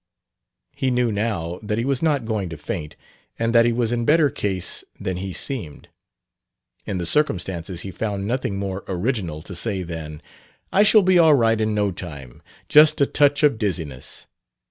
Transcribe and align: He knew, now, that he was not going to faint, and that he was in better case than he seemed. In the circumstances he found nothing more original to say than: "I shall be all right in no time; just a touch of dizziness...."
He 0.75 0.89
knew, 0.89 1.11
now, 1.11 1.59
that 1.61 1.77
he 1.77 1.85
was 1.85 2.01
not 2.01 2.25
going 2.25 2.49
to 2.49 2.57
faint, 2.57 2.95
and 3.37 3.53
that 3.53 3.65
he 3.65 3.71
was 3.71 3.91
in 3.91 4.03
better 4.03 4.31
case 4.31 4.83
than 4.99 5.17
he 5.17 5.31
seemed. 5.31 5.89
In 6.87 6.97
the 6.97 7.05
circumstances 7.05 7.81
he 7.81 7.91
found 7.91 8.25
nothing 8.25 8.57
more 8.57 8.83
original 8.87 9.43
to 9.43 9.53
say 9.53 9.83
than: 9.83 10.19
"I 10.73 10.81
shall 10.81 11.03
be 11.03 11.19
all 11.19 11.35
right 11.35 11.61
in 11.61 11.75
no 11.75 11.91
time; 11.91 12.41
just 12.67 12.99
a 12.99 13.05
touch 13.05 13.43
of 13.43 13.59
dizziness...." 13.59 14.25